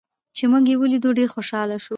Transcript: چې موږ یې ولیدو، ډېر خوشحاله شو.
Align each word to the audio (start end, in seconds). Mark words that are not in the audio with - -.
چې 0.35 0.43
موږ 0.51 0.63
یې 0.71 0.75
ولیدو، 0.79 1.09
ډېر 1.17 1.29
خوشحاله 1.35 1.77
شو. 1.83 1.89